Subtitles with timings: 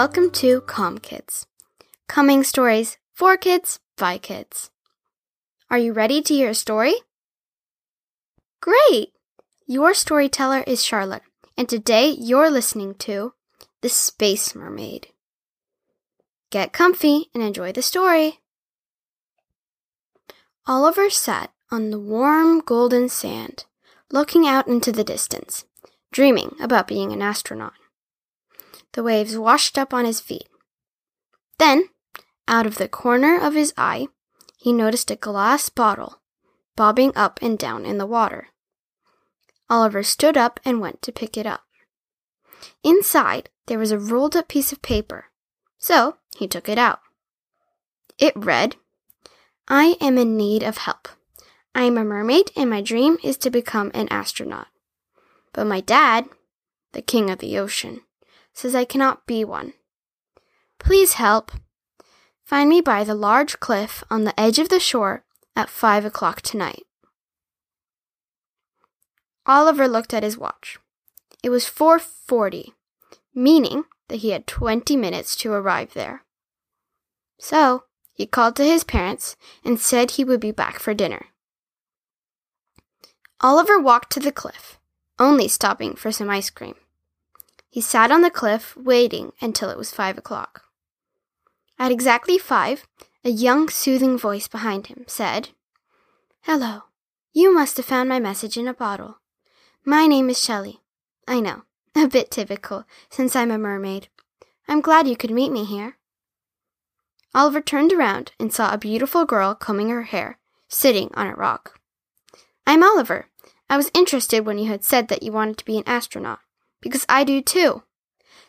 [0.00, 1.46] welcome to Calm Kids.
[2.08, 4.70] Coming stories for kids by kids.
[5.70, 6.94] Are you ready to hear a story?
[8.62, 9.12] Great!
[9.66, 11.24] Your storyteller is Charlotte,
[11.54, 13.34] and today you're listening to
[13.82, 15.08] The Space Mermaid.
[16.48, 18.38] Get comfy and enjoy the story.
[20.66, 23.66] Oliver sat on the warm golden sand,
[24.10, 25.66] looking out into the distance,
[26.10, 27.74] dreaming about being an astronaut.
[28.92, 30.48] The waves washed up on his feet.
[31.58, 31.84] Then,
[32.48, 34.08] out of the corner of his eye,
[34.56, 36.20] he noticed a glass bottle
[36.76, 38.48] bobbing up and down in the water.
[39.68, 41.64] Oliver stood up and went to pick it up.
[42.82, 45.26] Inside, there was a rolled up piece of paper,
[45.78, 47.00] so he took it out.
[48.18, 48.76] It read,
[49.68, 51.08] I am in need of help.
[51.74, 54.66] I am a mermaid, and my dream is to become an astronaut.
[55.52, 56.26] But my dad,
[56.92, 58.00] the king of the ocean,
[58.52, 59.74] says I cannot be one.
[60.78, 61.52] Please help.
[62.44, 66.42] Find me by the large cliff on the edge of the shore at five o'clock
[66.42, 66.84] tonight.
[69.46, 70.78] Oliver looked at his watch.
[71.42, 72.74] It was 4:40,
[73.34, 76.24] meaning that he had 20 minutes to arrive there.
[77.38, 81.26] So, he called to his parents and said he would be back for dinner.
[83.40, 84.78] Oliver walked to the cliff,
[85.18, 86.74] only stopping for some ice cream.
[87.70, 90.64] He sat on the cliff, waiting until it was five o'clock.
[91.78, 92.86] At exactly five,
[93.24, 95.50] a young, soothing voice behind him said,
[96.42, 96.82] Hello.
[97.32, 99.20] You must have found my message in a bottle.
[99.84, 100.80] My name is Shelley.
[101.28, 101.62] I know,
[101.94, 104.08] a bit typical, since I'm a mermaid.
[104.66, 105.96] I'm glad you could meet me here.
[107.32, 111.78] Oliver turned around and saw a beautiful girl combing her hair, sitting on a rock.
[112.66, 113.26] I'm Oliver.
[113.68, 116.40] I was interested when you had said that you wanted to be an astronaut
[116.80, 117.82] because I do too.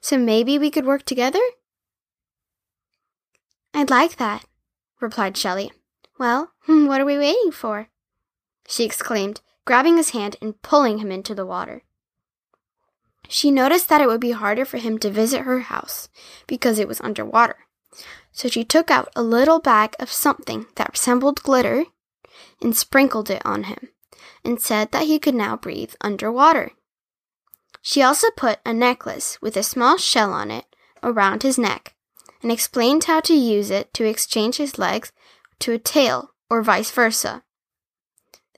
[0.00, 1.40] So maybe we could work together?
[3.74, 4.44] I'd like that,
[5.00, 5.72] replied Shelley.
[6.18, 7.88] Well, what are we waiting for?
[8.68, 11.82] she exclaimed, grabbing his hand and pulling him into the water.
[13.28, 16.08] She noticed that it would be harder for him to visit her house
[16.46, 17.66] because it was underwater.
[18.32, 21.84] So she took out a little bag of something that resembled glitter
[22.62, 23.88] and sprinkled it on him
[24.44, 26.72] and said that he could now breathe underwater.
[27.82, 30.66] She also put a necklace with a small shell on it
[31.02, 31.94] around his neck
[32.42, 35.12] and explained how to use it to exchange his legs
[35.60, 37.42] to a tail or vice versa.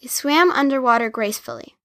[0.00, 1.76] They swam underwater gracefully.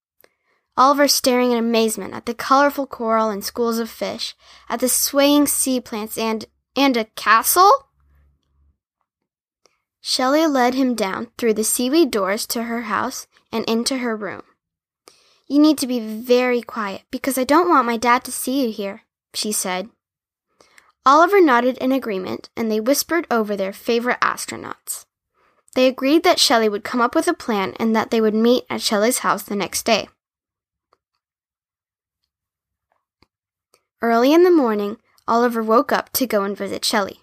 [0.78, 4.36] Oliver staring in amazement at the colorful coral and schools of fish,
[4.70, 7.90] at the swaying sea plants and and a castle?
[10.02, 14.44] Shelley led him down through the seaweed doors to her house and into her room.
[15.48, 18.72] You need to be very quiet because I don't want my dad to see you
[18.72, 19.90] here, she said.
[21.06, 25.06] Oliver nodded in agreement and they whispered over their favorite astronauts.
[25.76, 28.64] They agreed that Shelley would come up with a plan and that they would meet
[28.70, 30.08] at Shelley's house the next day.
[34.02, 34.98] Early in the morning,
[35.28, 37.22] Oliver woke up to go and visit Shelley.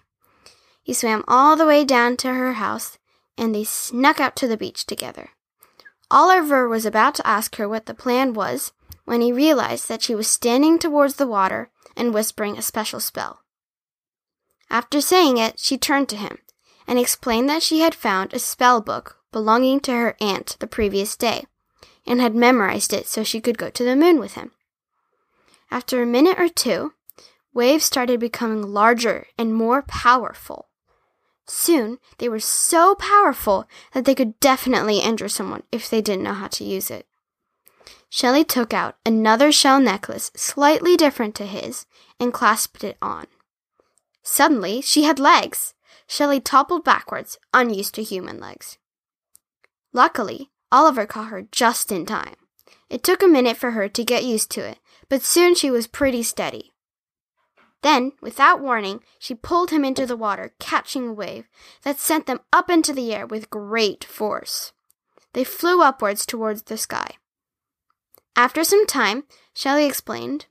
[0.81, 2.97] He swam all the way down to her house
[3.37, 5.29] and they snuck out to the beach together.
[6.13, 8.71] Oliver was about to ask her what the plan was
[9.03, 13.39] when he realized that she was standing towards the water and whispering a special spell.
[14.69, 16.37] After saying it, she turned to him
[16.85, 21.15] and explained that she had found a spell book belonging to her aunt the previous
[21.15, 21.45] day
[22.05, 24.51] and had memorized it so she could go to the moon with him.
[25.71, 26.93] After a minute or two,
[27.55, 30.69] waves started becoming larger and more powerful.
[31.45, 36.33] Soon, they were so powerful that they could definitely injure someone if they didn't know
[36.33, 37.07] how to use it.
[38.09, 41.85] Shelley took out another shell necklace slightly different to his
[42.19, 43.25] and clasped it on.
[44.21, 45.73] Suddenly, she had legs.
[46.07, 48.77] Shelley toppled backwards, unused to human legs.
[49.91, 52.35] Luckily, Oliver caught her just in time.
[52.89, 54.77] It took a minute for her to get used to it,
[55.09, 56.72] but soon she was pretty steady.
[57.83, 61.49] Then, without warning, she pulled him into the water, catching a wave
[61.83, 64.71] that sent them up into the air with great force.
[65.33, 67.17] They flew upwards towards the sky.
[68.37, 70.45] After some time, Shelley explained,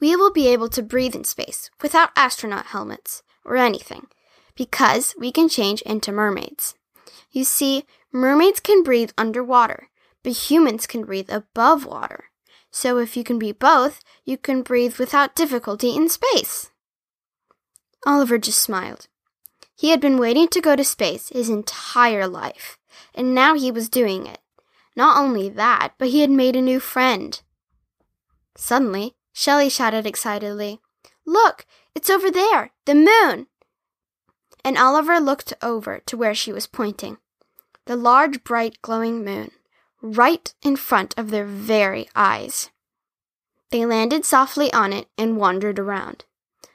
[0.00, 4.08] We will be able to breathe in space without astronaut helmets or anything,
[4.56, 6.74] because we can change into mermaids.
[7.30, 9.88] You see, mermaids can breathe underwater,
[10.24, 12.24] but humans can breathe above water.
[12.72, 16.70] So if you can be both, you can breathe without difficulty in space.
[18.04, 19.06] Oliver just smiled.
[19.76, 22.78] He had been waiting to go to space his entire life,
[23.14, 24.38] and now he was doing it.
[24.96, 27.40] Not only that, but he had made a new friend.
[28.56, 30.80] Suddenly, Shelley shouted excitedly,
[31.26, 33.48] Look, It's over there, the moon.
[34.64, 37.18] And Oliver looked over to where she was pointing.
[37.86, 39.50] The large, bright, glowing moon,
[40.02, 42.70] right in front of their very eyes.
[43.70, 46.24] They landed softly on it and wandered around.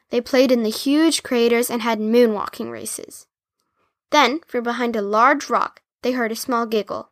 [0.09, 3.27] They played in the huge craters and had moonwalking races.
[4.09, 7.11] Then, from behind a large rock, they heard a small giggle.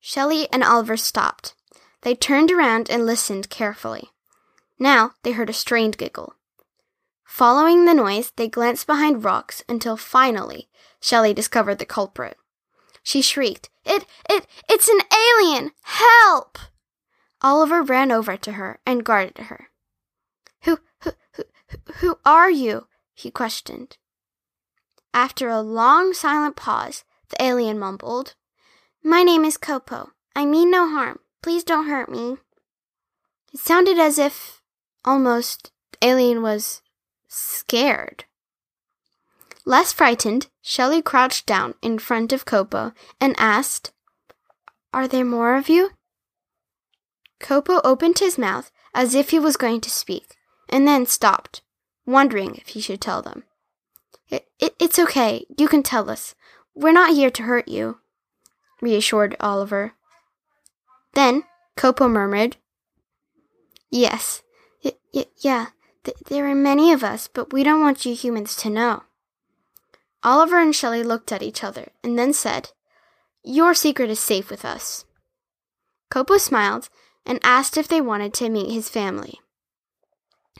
[0.00, 1.54] Shelley and Oliver stopped.
[2.02, 4.10] They turned around and listened carefully.
[4.78, 6.34] Now they heard a strained giggle.
[7.30, 10.68] Following the noise, they glanced behind rocks until finally
[11.00, 12.36] Shelley discovered the culprit.
[13.04, 15.70] She shrieked, It, it, it's an alien!
[15.82, 16.58] Help!
[17.40, 19.68] Oliver ran over to her and guarded her.
[20.64, 21.44] Who, who, who,
[21.98, 22.88] who are you?
[23.14, 23.96] he questioned.
[25.14, 28.34] After a long silent pause, the alien mumbled,
[29.04, 30.10] My name is Kopo.
[30.34, 31.20] I mean no harm.
[31.42, 32.38] Please don't hurt me.
[33.54, 34.60] It sounded as if
[35.04, 35.70] almost
[36.02, 36.82] alien was
[37.30, 38.24] scared.
[39.64, 43.92] Less frightened, Shelley crouched down in front of Kopo and asked,
[44.92, 45.90] Are there more of you?
[47.40, 50.36] Kopo opened his mouth as if he was going to speak,
[50.68, 51.62] and then stopped,
[52.04, 53.44] wondering if he should tell them.
[54.28, 55.46] It, it, it's okay.
[55.56, 56.34] You can tell us.
[56.74, 57.98] We're not here to hurt you,
[58.80, 59.92] reassured Oliver.
[61.14, 61.44] Then
[61.76, 62.56] Kopo murmured,
[63.90, 64.42] Yes,
[64.84, 65.66] y- y- yeah,
[66.04, 69.04] th- there are many of us, but we don't want you humans to know.
[70.22, 72.70] Oliver and Shelley looked at each other and then said,
[73.42, 75.04] Your secret is safe with us.
[76.10, 76.88] Kopo smiled
[77.24, 79.40] and asked if they wanted to meet his family.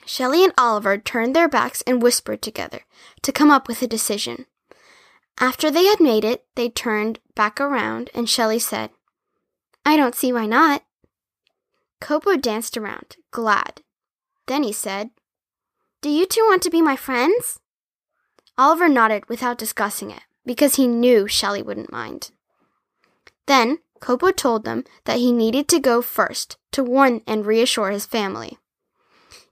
[0.05, 2.81] Shelley and Oliver turned their backs and whispered together
[3.21, 4.45] to come up with a decision.
[5.39, 8.89] After they had made it, they turned back around and Shelley said,
[9.85, 10.83] I don't see why not.
[11.99, 13.81] Kopo danced around, glad.
[14.47, 15.11] Then he said,
[16.01, 17.59] Do you two want to be my friends?
[18.57, 22.31] Oliver nodded without discussing it, because he knew Shelley wouldn't mind.
[23.45, 28.07] Then Kopo told them that he needed to go first to warn and reassure his
[28.07, 28.57] family.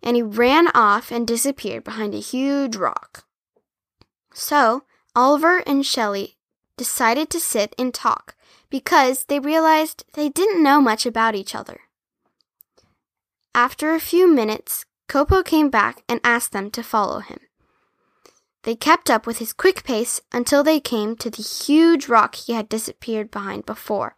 [0.02, 3.26] And he ran off and disappeared behind a huge rock.
[4.34, 4.84] So
[5.16, 6.38] Oliver and Shelley
[6.78, 8.36] decided to sit and talk
[8.70, 11.82] because they realized they didn't know much about each other.
[13.54, 17.40] After a few minutes, Kopo came back and asked them to follow him.
[18.64, 22.54] They kept up with his quick pace until they came to the huge rock he
[22.54, 24.16] had disappeared behind before.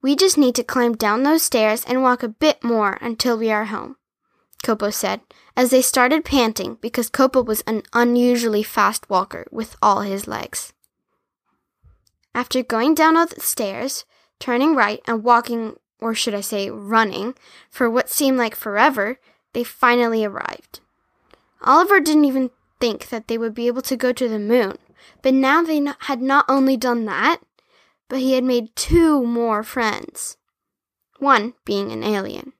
[0.00, 3.50] We just need to climb down those stairs and walk a bit more until we
[3.50, 3.96] are home,
[4.64, 5.20] Kopo said,
[5.54, 10.72] as they started panting because Kopo was an unusually fast walker with all his legs.
[12.34, 14.04] After going down all the stairs,
[14.38, 17.34] turning right and walking, or should I say running,
[17.68, 19.18] for what seemed like forever,
[19.52, 20.80] they finally arrived.
[21.62, 22.50] Oliver didn't even
[22.80, 24.78] think that they would be able to go to the moon,
[25.22, 27.40] but now they had not only done that,
[28.08, 30.36] but he had made two more friends.
[31.18, 32.52] One being an alien.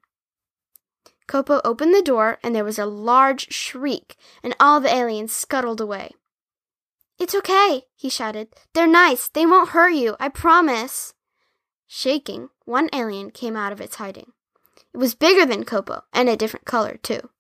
[1.29, 5.81] Kopo opened the door and there was a large shriek, and all the aliens scuttled
[5.81, 6.13] away.
[7.19, 8.49] It's okay, he shouted.
[8.75, 9.29] They're nice.
[9.29, 11.15] They won't hurt you, I promise.
[11.87, 14.33] Shaking, one alien came out of its hiding.
[14.95, 17.31] It was bigger than Kopo and a different color, too.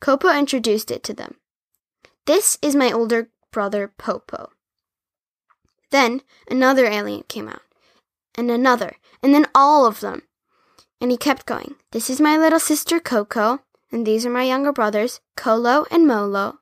[0.00, 1.36] Kopo introduced it to them.
[2.26, 4.50] This is my older brother Popo.
[5.90, 7.62] Then another alien came out,
[8.36, 10.22] and another, and then all of them.
[11.00, 11.76] And he kept going.
[11.92, 16.58] This is my little sister Coco, and these are my younger brothers Kolo and Molo.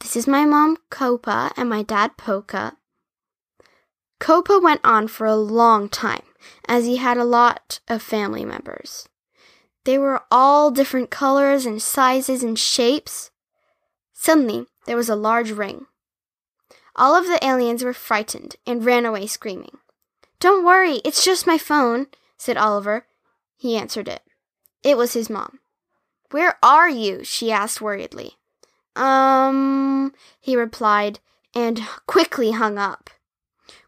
[0.00, 2.76] This is my mom Copa and my dad Poca.
[4.20, 6.22] Copa went on for a long time,
[6.68, 9.08] as he had a lot of family members.
[9.84, 13.30] They were all different colors and sizes and shapes.
[14.12, 15.86] Suddenly, there was a large ring.
[16.96, 19.78] All of the aliens were frightened and ran away screaming.
[20.40, 23.06] Don't worry, it's just my phone, said Oliver.
[23.56, 24.22] He answered it.
[24.82, 25.60] It was his mom.
[26.30, 27.24] Where are you?
[27.24, 28.36] she asked worriedly.
[28.94, 31.20] Um, he replied,
[31.54, 33.10] and quickly hung up.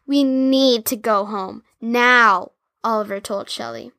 [0.05, 2.51] We need to go home now,
[2.83, 3.91] Oliver told Shelley.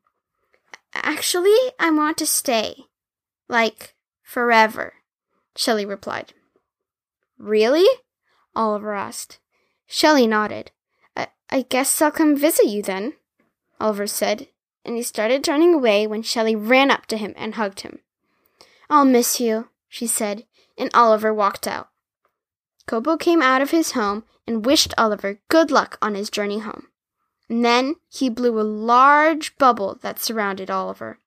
[0.95, 2.87] Actually, I want to stay.
[3.49, 4.95] Like, forever,
[5.57, 6.33] Shelley replied.
[7.39, 7.87] Really?
[8.55, 9.39] Oliver asked.
[9.87, 10.71] Shelley nodded.
[11.17, 13.15] I, I guess I'll come visit you then,
[13.81, 14.49] Oliver said,
[14.85, 18.01] and he started turning away when Shelley ran up to him and hugged him.
[18.89, 20.45] I'll miss you, she said,
[20.77, 21.89] and Oliver walked out.
[22.87, 26.89] Kopo came out of his home and wished Oliver good luck on his journey home.
[27.53, 31.19] And then he blew a large bubble that surrounded Oliver,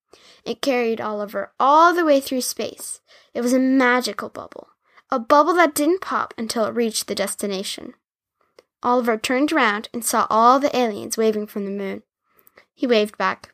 [0.44, 3.00] It carried Oliver all the way through space.
[3.36, 4.70] It was a magical bubble,
[5.12, 7.94] a bubble that didn't pop until it reached the destination.
[8.82, 12.02] Oliver turned around and saw all the aliens waving from the moon.
[12.74, 13.54] He waved back,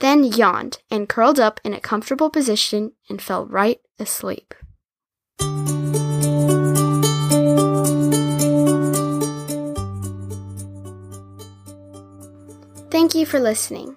[0.00, 4.52] then yawned and curled up in a comfortable position and fell right asleep.
[13.00, 13.96] Thank you for listening.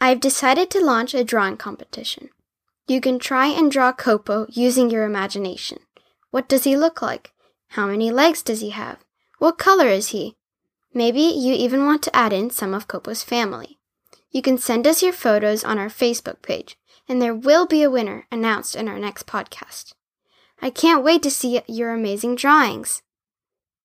[0.00, 2.30] I've decided to launch a drawing competition.
[2.88, 5.80] You can try and draw Kopo using your imagination.
[6.30, 7.32] What does he look like?
[7.72, 9.04] How many legs does he have?
[9.40, 10.36] What color is he?
[10.94, 13.78] Maybe you even want to add in some of Kopo's family.
[14.30, 17.90] You can send us your photos on our Facebook page, and there will be a
[17.90, 19.92] winner announced in our next podcast.
[20.62, 23.02] I can't wait to see your amazing drawings.